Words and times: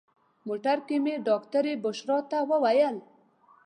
موټر 0.47 0.77
کې 0.87 0.97
مې 1.03 1.15
ډاکټرې 1.27 1.73
بشرا 1.83 2.17
ته 2.29 2.37
وویل. 2.51 2.95